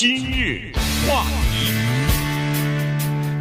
[0.00, 0.70] 今日
[1.08, 1.72] 话题，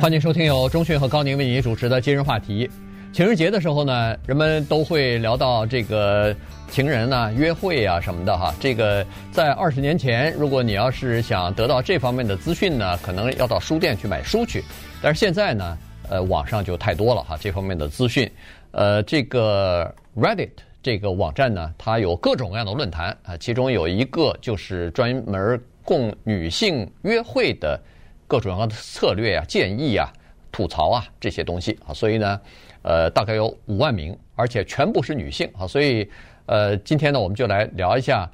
[0.01, 2.67] 欢迎收听由钟讯和高宁为您主持的今日话题。
[3.13, 6.35] 情人节的时候呢，人们都会聊到这个
[6.71, 8.51] 情人呢、约会啊什么的哈。
[8.59, 14.63] 这个在二十年前，如果你要是想得到这方面的资讯呢，可能要到书店去买书去。
[14.99, 15.77] 但是现在呢，
[16.09, 18.27] 呃，网上就太多了哈，这方面的资讯。
[18.71, 20.49] 呃，这个 Reddit
[20.81, 27.81] 这个网站呢，它有各种各样的论坛啊，其中有一个就是专门供女性约会的
[28.27, 30.11] 各种各样的策略啊、建议啊、
[30.51, 32.41] 吐槽啊这些东西啊，所以呢。
[32.83, 36.09] 呃，大概有五万名，而且全部是女性啊，所以，
[36.45, 38.29] 呃，今天呢，我们就来聊一下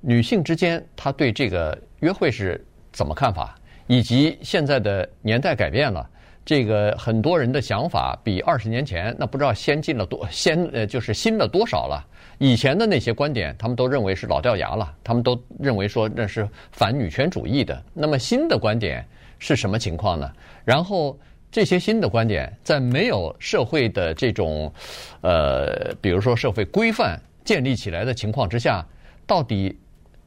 [0.00, 3.54] 女性之间她对这个约会是怎么看法，
[3.86, 6.08] 以及现在的年代改变了，
[6.44, 12.04] 这个很多人的想法比二十年前那不知道先进了多先呃就是新了多少了。
[12.38, 17.82] 以前的那些观点，他们都认为是老掉牙了，他们都认为说那是反女权主义的。
[17.92, 19.04] 那么新的观点
[19.38, 20.30] 是什么情况呢？
[20.64, 21.18] 然后。
[21.52, 24.72] 这些新的观点，在没有社会的这种，
[25.20, 28.86] 呃，比如说社会规范建立起来的情况之下，
[29.26, 29.76] 到底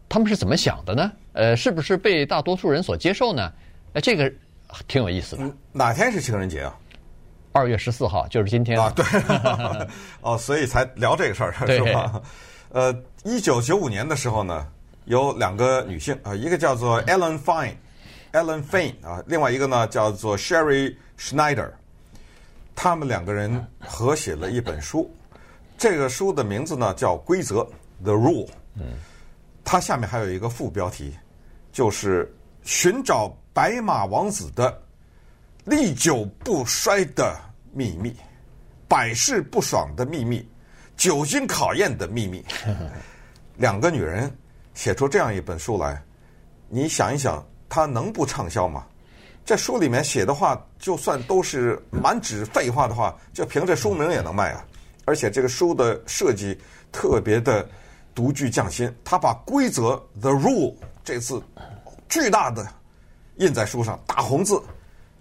[0.09, 1.09] 他们是怎么想的呢？
[1.31, 3.49] 呃，是不是被大多数人所接受呢？
[3.93, 4.29] 呃，这个
[4.87, 5.43] 挺有意思的。
[5.71, 6.75] 哪天是情人节啊？
[7.51, 8.91] 二月十四号，就是今天啊。
[8.95, 9.05] 对，
[10.21, 12.21] 哦，所以才聊这个事儿， 是吧？
[12.69, 14.67] 呃，一九九五年的时候呢，
[15.05, 17.75] 有两个女性啊，一个叫做 Ellen Fine。
[18.33, 21.69] Ellen Fein 啊，另外一个呢叫做 Sherry Schneider，
[22.73, 25.13] 他们两个人合写了一本书，
[25.77, 27.57] 这个书的名字呢叫《规则》
[28.03, 28.49] The Rule。
[28.73, 28.85] 嗯，
[29.63, 31.13] 它下面还有一个副标题，
[31.71, 34.81] 就是寻找白马王子的
[35.63, 37.39] 历久不衰的
[37.71, 38.15] 秘密，
[38.87, 40.45] 百试不爽的秘密，
[40.97, 42.43] 久经考验的秘密。
[43.57, 44.35] 两个女人
[44.73, 46.01] 写出这样一本书来，
[46.67, 47.45] 你想一想。
[47.69, 48.85] 它能不畅销吗？
[49.43, 54.63] 这书里面写的话，就算都是满纸废话的话，就凭这书名也能卖啊！
[55.05, 56.55] 而且这个书的设计
[56.91, 57.67] 特别的
[58.13, 61.41] 独具匠心，他把规则 “the rule” 这次
[62.07, 62.63] 巨大的
[63.37, 64.61] 印在书上，大红字，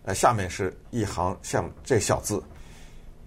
[0.05, 2.43] 呃，下面是一行像这小字。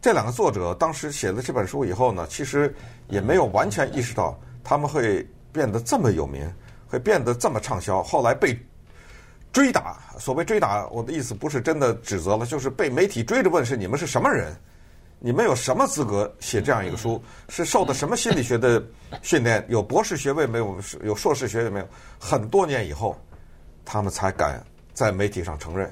[0.01, 2.73] 这两个作者当时写了这本书以后呢，其实
[3.07, 6.47] 也没有完全意识到他们会变得这么有名，
[6.87, 8.03] 会变得这么畅销。
[8.03, 8.55] 后来被
[9.51, 14.55] 追打，所谓追打，我的意思不是真的指责了，就是被媒体追着问：是你们是什么人？
[15.17, 17.19] 你们有什么资格写这样一个书？
[17.49, 18.83] 是受的什么心理学的
[19.23, 19.65] 训练？
[19.69, 20.77] 有博士学位没有？
[21.03, 21.87] 有硕士学位没有？
[22.19, 23.17] 很多年以后，
[23.83, 24.63] 他们才敢
[24.95, 25.87] 在媒体上承认，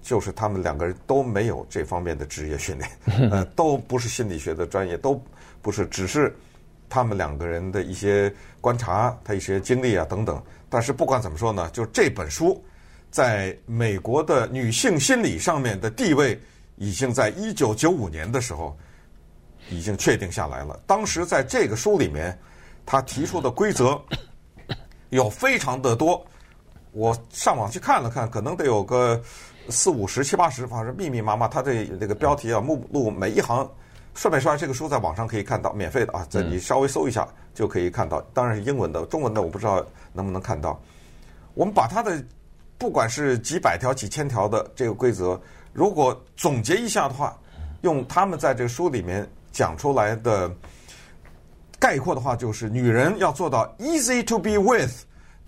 [0.00, 2.90] 就是他们两个人都没有这方面的职业训练，
[3.30, 5.22] 呃，都不是心理学的专业，都
[5.60, 6.34] 不是，只是
[6.88, 10.42] 他们两个人的一些观察，他一些经历啊等等。
[10.70, 12.64] 但是不管怎么说呢，就这本书。
[13.10, 16.38] 在美国的女性心理上面的地位，
[16.76, 18.76] 已经在一九九五年的时候
[19.70, 20.78] 已经确定下来了。
[20.86, 22.38] 当时在这个书里面，
[22.84, 23.98] 他提出的规则
[25.08, 26.22] 有非常的多。
[26.98, 29.22] 我上网去看了看，可能得有个
[29.68, 31.46] 四五十、七八十，反正密密麻麻。
[31.46, 33.70] 他这这个标题啊、目录每一行，
[34.14, 38.20] 顺便说，这个书在网上可以看到，免费的啊，这你稍微搜一下就可以看到。
[38.34, 40.76] 当然是英文的，中文的我不知道能不能看到。
[41.54, 42.20] 我们把它的。
[42.80, 45.36] 不管是几百条、几千条的这个规则，
[45.72, 47.36] 如果总结一下的话，
[47.80, 50.48] 用他们在这个书里面讲出来的
[51.76, 54.92] 概括的话，就是女人要做到 easy to be with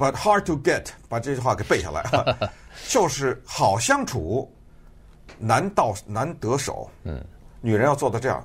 [0.00, 2.02] but hard to get，把这句话给背下来，
[2.88, 4.50] 就是好相处，
[5.38, 6.90] 难到难得手。
[7.04, 7.22] 嗯，
[7.60, 8.42] 女人要做到这样，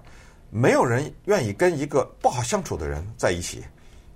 [0.49, 3.63] 没有人愿意跟一个不好相处的人在一起。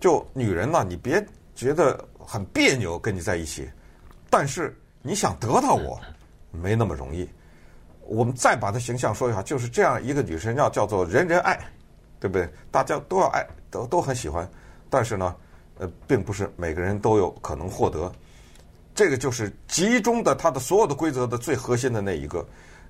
[0.01, 3.69] 就女人呢，你别觉得很别扭，跟你在一起。
[4.29, 5.97] 但是你想得到我，
[6.51, 7.29] 没那么容易。
[8.01, 11.57] 我们再把她形象说一下，就是这样一个女生，要叫做人人爱，
[12.19, 12.49] 对不对？
[12.69, 14.49] 大家都要爱，都都很喜欢。
[14.89, 15.35] 但是呢，
[15.79, 18.11] 呃，并不是每个人都有可能获得。
[18.93, 22.45] 这个就是集中的它的所有的规则的最核心的那一个。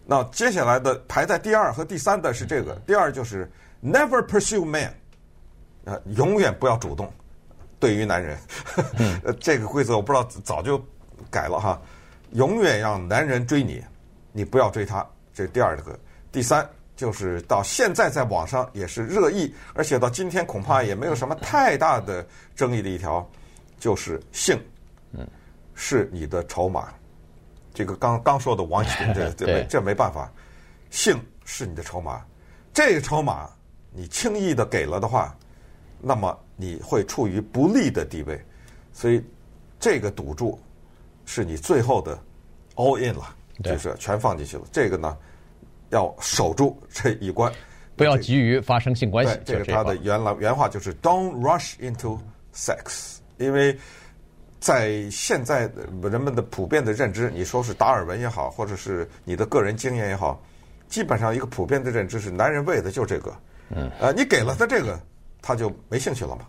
[0.06, 3.50] 那接下来的排在第二和第三的是这个，第二就是
[3.82, 4.94] never pursue man，
[5.86, 7.10] 呃，永远不要主动。
[7.80, 8.38] 对于男人，
[9.24, 10.84] 呃，这个规则我不知道早就。
[11.30, 11.80] 改了哈，
[12.32, 13.84] 永远让男人追你，
[14.32, 15.06] 你不要追他。
[15.34, 16.00] 这是第二个，
[16.32, 16.68] 第三
[17.00, 23.26] 就是到现在在网上也是热议，而且到今天恐怕也没有什么太大的争议的一条，
[23.80, 24.62] 就是性，
[25.14, 25.26] 嗯，
[25.74, 26.94] 是你的筹码。
[27.74, 30.30] 这个刚刚说的王启林，这这 这没办法，
[30.90, 32.22] 性是你的筹码，
[32.74, 33.50] 这个筹码
[33.94, 35.34] 你轻易的给了的话，
[36.02, 38.38] 那么你会处于不利的地位，
[38.92, 39.24] 所以
[39.80, 40.60] 这个赌注。
[41.26, 42.20] 是你最后的
[42.74, 44.64] all in 了，就是全放进去了。
[44.72, 45.16] 这个呢，
[45.90, 47.52] 要守住这一关，
[47.96, 49.40] 不要急于发生性关系。
[49.46, 52.20] 这个他的原来原话就是 "Don't rush into
[52.54, 53.78] sex"，因为
[54.60, 55.70] 在现在
[56.02, 60.42] 人们的普遍的认知，你说是达尔文也好，或者是你的个人经验也好，
[60.88, 63.34] 基本上一个普遍的认知是，男人为的就是这个。
[63.70, 65.00] 嗯，呃，你给了他这个，
[65.42, 66.42] 他就没兴趣了嘛。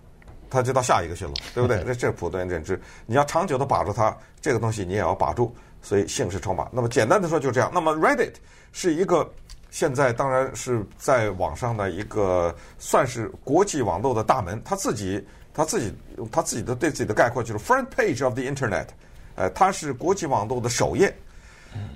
[0.51, 1.79] 他就到下一个去了， 对不对？
[1.85, 2.79] 这这是普遍认知。
[3.07, 5.55] 你要长久的把住它，这个东西你也要把住。
[5.83, 6.69] 所以性是筹码。
[6.71, 7.71] 那么简单的说就这样。
[7.73, 8.35] 那么 Reddit
[8.71, 9.27] 是一个
[9.71, 14.61] 现在当然是在网上的一个算是国际网络的大门。
[14.63, 15.95] 他自己他自己
[16.31, 18.89] 他自己的对自己的概括就是 front page of the internet。
[19.37, 21.17] 呃，它是国际网络的首页。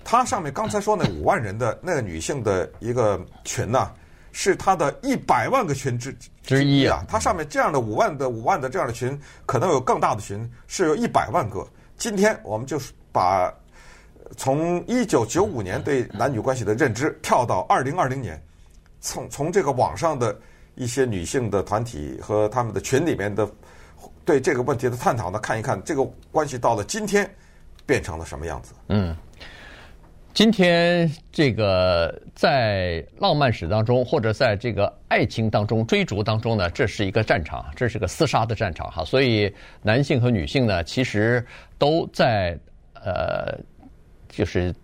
[0.03, 3.95] 它上面刚才说那五万人的那个女性的一个群呢、啊。
[4.37, 7.05] 是他的一百万个群之之一啊！
[7.09, 9.17] 它上面这样的五万的五万的这样的群，
[9.47, 11.65] 可能有更大的群，是有一百万个。
[11.97, 13.55] 今天我们就是把
[14.37, 18.43] 从一九九五年对男女关系的认知跳到二零二零年，
[19.01, 20.37] 从从这个网上的
[20.75, 23.49] 一些女性的团体和他们的群里面的
[24.25, 27.33] 对这个问题的探讨呢，看一看这个关系到了今天
[27.87, 28.75] 变成了什么样子。
[28.89, 29.17] 嗯。
[30.35, 39.05] 今天这个在浪漫史当中，或者在这个爱情当中追逐当中呢，这是一个战场，这是个厮杀的战场哈。
[39.05, 41.47] 所以男性和女性呢，其实
[41.79, 42.59] 都在
[42.95, 43.57] 呃，
[44.29, 44.75] 就是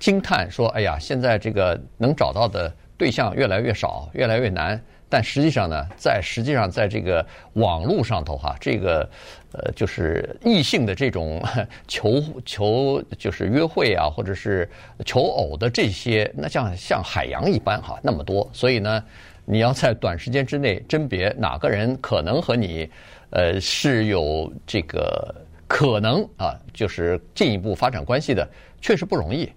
[0.00, 9.08] 惊叹说：“哎呀，现在这个能找到的对象越来越少，越来越难。”但实际上呢，在实际上，在这个网络上头哈，这个
[9.52, 11.40] 呃，就是异性的这种
[11.86, 14.68] 求求就是约会啊，或者是
[15.04, 18.50] 求偶的这些，那像像海洋一般哈，那么多。
[18.52, 19.04] 所以呢，
[19.44, 22.90] 你要在短时间之内甄别哪个人可能和你
[23.30, 25.32] 呃是有这个
[25.68, 28.46] 可能啊，就是进一步发展关系的，
[28.80, 29.48] 确实不容易。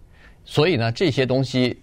[0.46, 1.82] 所以呢，这些东西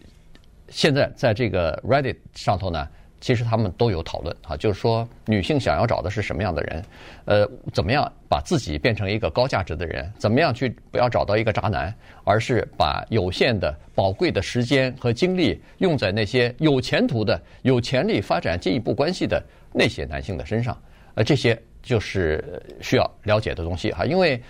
[0.68, 2.88] 现在在这个 Reddit 上头呢。
[3.20, 6.84] 其实他们都有讨论啊，就是说女性想要找的是什么样的人，
[7.24, 11.92] 呃，怎么样把自己变成一个高价值的人，怎么样去不要找到一个渣男，
[12.24, 19.42] 而是把有限的宝贵的时间和精力用在那些有前途的、有潜力发展进一步关系的
[19.72, 20.76] 那些男性的身上，
[21.14, 24.40] 呃，这些就是需要了解的东西哈，因为。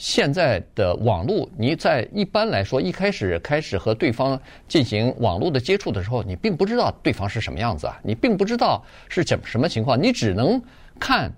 [0.00, 10.62] 现在的网络，你在一般来说一开始开始和对方进行网络的接触的时候，你并不知道对方是什么样子啊，你并不知道是怎什么情况，你只能
[11.00, 11.32] 看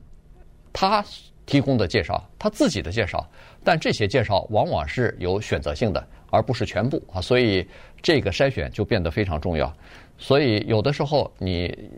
[0.75, 1.03] 他
[1.47, 3.27] 提供的介绍，他自己的介绍，
[3.65, 7.67] 但这些介绍往往是有选择性的，而不是全部啊，所以
[8.03, 9.75] 这个筛选就变得非常重要。
[10.19, 11.89] 所以有的时候你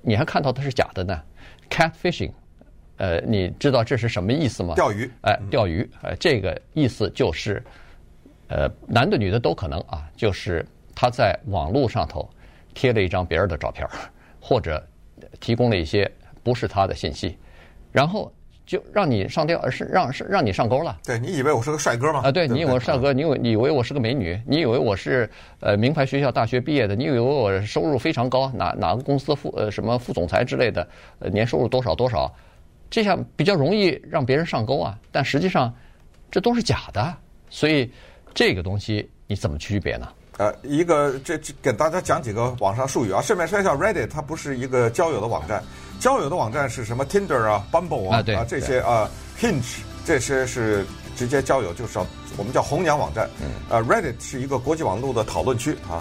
[0.00, 1.20] 你还看到的是假的呢
[1.68, 2.30] ，catfishing。
[2.96, 4.74] 呃，你知道这是什么意思吗？
[4.76, 7.62] 钓鱼，哎，钓鱼，呃，这个意思就是，
[8.48, 10.64] 呃，男的女的都可能啊，就是
[10.94, 12.28] 他在网络上头
[12.72, 13.84] 贴了一张别人的照片，
[14.40, 14.80] 或者
[15.40, 16.08] 提供了一些
[16.42, 17.36] 不是他的信息，
[17.90, 18.32] 然后
[18.64, 20.96] 就让你上钓，是让是让你上钩了。
[21.04, 22.20] 对，你以为我是个帅哥吗？
[22.24, 30.86] 啊，对，你以为我是帅哥，你以为你以为我是个美女，你以为我是呃名牌学校大学毕业的，你以为我收入非常高，哪哪个公司副呃什么副总裁之类的，
[31.18, 32.32] 呃年收入多少多少。
[32.94, 35.74] 这下比较容易让别人上钩啊，但实际上
[36.30, 37.12] 这都是假的，
[37.50, 37.90] 所以
[38.32, 40.06] 这个东西你怎么区别呢？
[40.38, 45.60] 呃，一个这这给大家讲几个网上术语啊，顺便说一下，Reddit 它不是一个交友的网站，
[45.98, 49.10] 交友的网站是什么？Tinder 啊，Bumble 啊，啊，啊这些啊
[49.40, 50.86] ，Hinge 这些是
[51.16, 51.98] 直接交友，就是
[52.36, 53.28] 我们叫红娘网站。
[53.40, 53.48] 嗯。
[53.70, 56.00] 呃，Reddit 是一个国际网络的讨论区啊。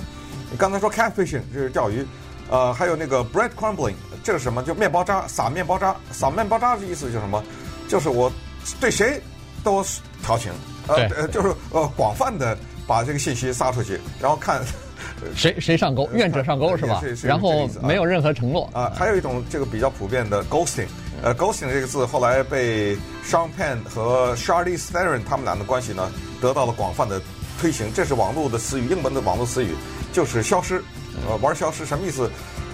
[0.51, 2.05] 你刚才说 Catfishing 这是钓鱼，
[2.51, 3.95] 呃，还有那个 Bread Crumbling。
[4.23, 4.63] 这是什么？
[4.63, 7.43] 就面包渣，撒面包渣，撒面包渣的意思就是什么？
[7.87, 8.31] 就是我
[8.79, 9.21] 对谁
[9.63, 9.83] 都
[10.23, 10.51] 调情，
[10.87, 14.61] 呃，就是呃广泛的把这个信息撒出去，然后看
[15.35, 17.01] 谁谁上钩，愿者上钩是吧？
[17.21, 18.91] 然后没有任何承诺啊。
[18.95, 20.87] 还有一种这个比较普遍的 ghosting，
[21.21, 26.09] 呃，ghosting 这个字后来被 Sean Penn 和 Charlize Theron 他们俩的关系呢
[26.41, 27.21] 得到了广泛的
[27.59, 27.91] 推行。
[27.93, 29.75] 这是网络的词语，英文的网络词语
[30.11, 30.81] 就是消失，
[31.27, 32.29] 呃，玩消失什么意思？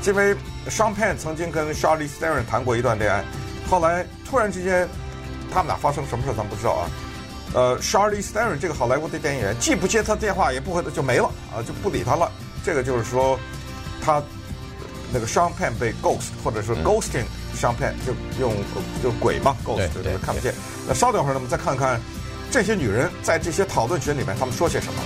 [0.05, 0.33] 因为
[0.67, 3.23] Sean Penn 曾经跟 Charlize Theron 谈过一段恋爱，
[3.69, 4.87] 后来突然之间，
[5.53, 6.89] 他们俩发生什么事咱们不知道啊。
[7.53, 12.31] 呃，Charlize Theron 这个好莱坞的电影演员，既不接他电话，也不回，就没了啊，就不理他了。
[12.63, 13.39] 这个就是说，
[14.03, 14.21] 他
[15.13, 17.25] 那个 Sean Penn 被 ghost，或者是 ghosting
[17.55, 18.55] Sean Penn，就用
[19.03, 20.53] 就鬼嘛，ghost 就是看不见。
[20.87, 22.01] 那稍等会儿呢，我们再看看
[22.49, 25.01] 这些女人在这些讨论群里面，她们说些什么。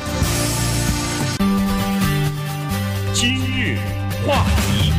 [4.26, 4.92] 话题。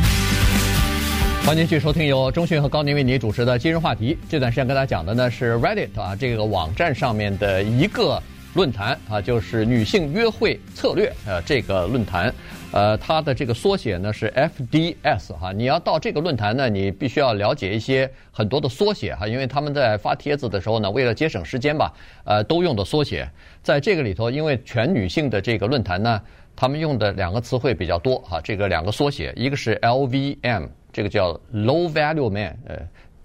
[1.45, 4.17] 欢迎继续收听由中讯和高宁为你主持的今日话题。
[4.27, 8.21] 这段时间跟大家讲的呢是 Reddit 啊，这个网站上面的一个
[8.55, 12.33] 论坛啊，就是女性约会策略呃这个论坛，
[12.71, 15.51] 呃，它的这个缩写呢是 FDS 哈。
[15.51, 23.29] 你要到这个论坛呢，你必须要了解一些很多的缩写哈，因为他们在发帖子的时候呢，为了节省时间吧，呃，都用的缩写。
[23.61, 26.21] 在这个里头，因为全女性的这个论坛呢，
[26.55, 32.79] 他们用的两个词汇比较多哈，这个两个缩写，一个是 LVM，这个叫 Low Value Man，呃。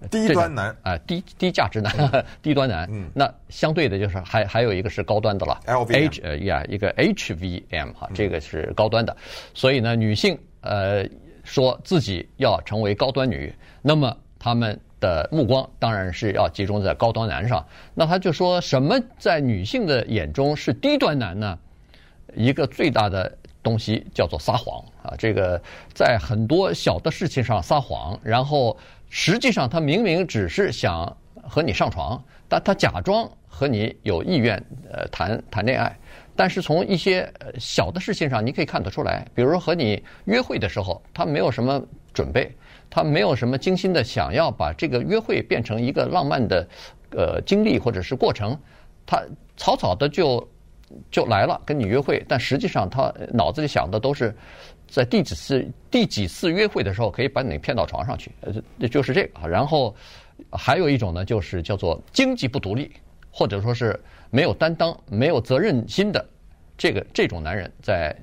[0.09, 1.93] 低端男啊，低低价值男，
[2.41, 2.89] 低端男。
[2.91, 5.59] 嗯，那相对的就是还还有一个是高端的了。
[5.67, 9.15] LVM，呃呀，一个 HVM 哈，这个是高端的。
[9.53, 11.07] 所以呢，女性呃
[11.43, 17.63] 说自己要成为高端女，那么她们的目光当然是要集中在高端男上。
[17.93, 21.59] 那他就说什么在女性的眼中是低端男呢？
[22.35, 23.31] 一个最大的
[23.63, 25.61] 东西叫做撒谎啊，这个
[25.93, 28.77] 在很多小的事情上撒谎，然后。
[29.13, 31.05] 实际上，他明明只是想
[31.43, 34.55] 和你上床，但他假装和你有意愿，
[34.89, 35.93] 呃，谈谈恋爱。
[36.33, 41.83] 但是从一些小的事情上，你可以看得出来，比如说和你约会的时候，他没有什么
[42.13, 42.49] 准备，
[42.89, 46.65] 他没有什么精心的想要把这个约会变成一个浪漫的，
[47.09, 48.57] 呃，经历或者是过程，
[49.05, 49.21] 他
[49.57, 50.49] 草草的就
[51.09, 54.35] 就来了跟你约会，但实际上他脑子里想的都是。
[54.87, 59.47] 在第几次第几次约会的时候，可以把你骗到床上去，呃，就是这个。
[59.47, 59.95] 然后
[60.51, 62.91] 还有一种呢，就是叫做经济不独立，
[63.31, 63.97] 或者说是
[64.29, 66.25] 没有担当、没有责任心的
[66.77, 68.13] 这个这种男人，在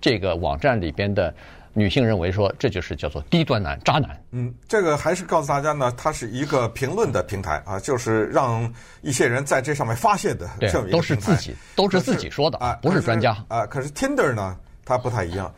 [0.00, 1.34] 这个网站里边的
[1.74, 4.18] 女性认为说，这就是叫做低端男、渣男。
[4.30, 10.90] 嗯，这个还是告诉大家呢，它是一个评论的平台啊，就是让一些人在这上面发泄的这么一个平台。
[10.90, 13.66] 对，都是自己，都是自己说的啊，不是专家啊。
[13.66, 15.52] 可是 Tinder 呢，它不太一样。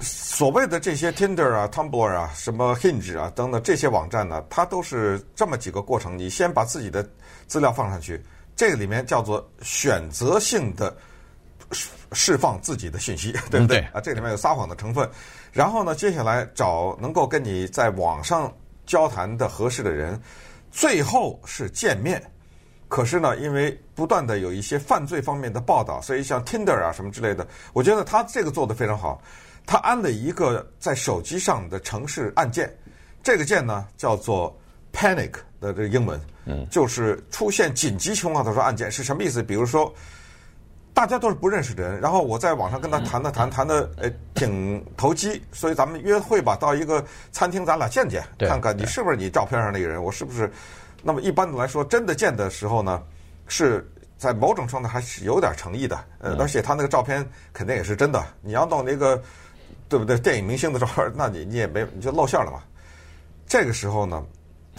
[0.00, 6.16] 所谓的这些 Tinder 啊、Tumblr 啊、什么 Hinge 啊等等这些网站呢，它都是这么几个过程。
[6.16, 7.06] 你先把自己的
[7.46, 8.18] 资料放上去，
[8.56, 10.96] 这个里面叫做选择性的
[12.12, 13.78] 释放自己的信息，对不对？
[13.92, 15.08] 啊，这里面有撒谎的成分。
[15.52, 18.52] 然后呢，接下来找能够跟你在网上
[18.86, 20.20] 交谈的合适的人，
[20.70, 22.22] 最后是见面。
[22.88, 29.22] 可是呢，因为不断的有一些犯罪方面的报道，所以像 Tinder 啊什么之类的，我觉得他这个做得非常好。
[29.64, 32.70] 他安了一个在手机上的城市按键，
[33.22, 34.54] 这个键呢叫做
[34.92, 39.42] Panic 的这个英文，嗯，就是出现紧急情况的时候按键是什么意思？
[39.42, 39.90] 比如说，
[40.94, 50.50] 大家都是不认识的人，然后我在网上跟他谈的谈，谈的呃挺投机，所以咱们约会吧，到一个餐厅咱俩见见，看看你是不是你照片上那个人，我是不是？
[51.02, 53.02] 那么一般的来说，真的见的时候呢，
[53.46, 58.24] 是在某种程度还是有点诚意的，呃，而且他那个照片肯定也是真的。
[58.40, 59.22] 你要弄那个。
[59.88, 60.18] 对不对？
[60.18, 62.62] 电影明星的照片，那你你也没你就露馅了嘛。
[63.46, 64.24] 这个时候呢，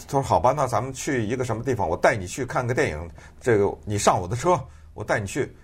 [0.08, 1.88] 他说：“好吧，那咱们去一个什么地方？
[1.88, 3.10] 我带你去看个电影。
[3.40, 4.60] 这个你上我的车，
[4.92, 5.54] 我带你去。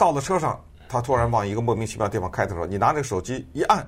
[0.00, 3.86] 到了车上，他突然往一个莫名其妙的地方开的时候，你拿这个手机一按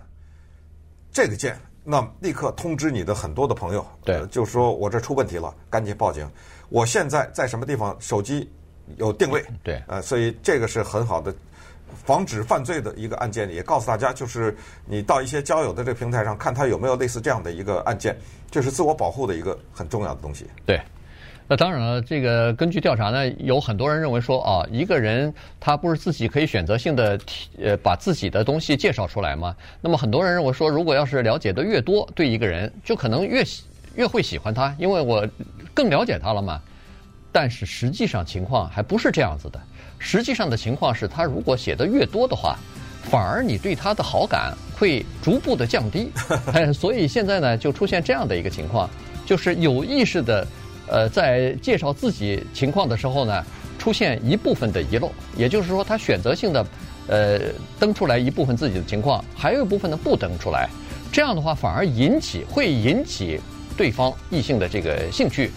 [1.11, 6.31] 这个键，那立刻通知你的很多的朋友，对，呃、就说我这出问题了，赶紧报警。
[6.69, 7.97] 我现在在什么地方？
[7.99, 8.47] 手机
[8.99, 11.35] 有定位，对，呃，所以这个是很好的。”
[12.05, 18.17] 防止犯罪的一个案件，也告诉大家，就是你到一些交友的这个平台上，看他有没有类似这样的一个案件，
[18.51, 20.47] 这是自我保护的一个很重要的东西。
[20.65, 20.81] 对，
[21.53, 25.31] 那当然了，这个根据调查呢，有很多人认为说啊，一个人
[25.61, 27.21] 他不是自己可以选择性的
[27.63, 29.55] 呃把自己的东西介绍出来吗？
[29.83, 33.45] 那么很多人认为说，如果要是了解的越多，对一个人就可能越
[33.97, 35.29] 越会喜欢他，因为我
[35.75, 36.59] 更了解他了嘛。
[37.31, 39.61] 但是实际上情况还不是这样子的。
[39.99, 42.57] 实际上的情况是他如果写的越多的话，
[43.03, 46.11] 反而你对他的好感会逐步的降低。
[46.73, 48.89] 所以现在呢，就出现这样的一个情况，
[49.27, 50.47] 就是有意识的，
[50.89, 53.45] 呃，在介绍自己情况的时候呢，
[53.79, 56.67] 出现一部分的遗漏，也就是说他选择性的，
[57.09, 57.41] 呃，
[57.79, 60.69] 登出来一部分自己的情况，还有一部分呢不登出来。
[61.13, 63.39] 这样的话反而引起会引起
[63.77, 65.51] 对方异性的这个兴趣。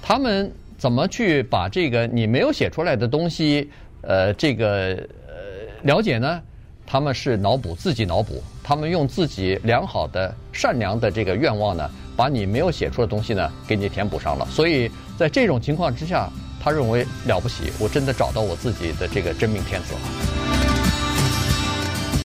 [0.00, 3.70] 他们怎么去把这个你没有写出来的东西？
[4.02, 4.96] 呃，这个
[5.28, 5.34] 呃
[5.82, 6.40] 了解呢，
[6.86, 14.46] 他们是脑补自己脑补，他们用自己良好的、善良的这个愿望呢，把你没有写出的东西呢，给你填补上了。
[14.50, 16.28] 所以在这种情况之下，
[16.62, 20.39] 他认为了不起，我真的找到我自己的这个真命天子了。